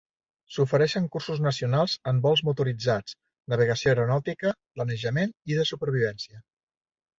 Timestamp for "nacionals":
1.47-1.93